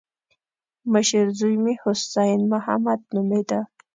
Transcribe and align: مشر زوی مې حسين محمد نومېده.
مشر 0.93 1.25
زوی 1.39 1.55
مې 1.63 1.73
حسين 1.83 2.39
محمد 2.53 2.99
نومېده. 3.13 3.61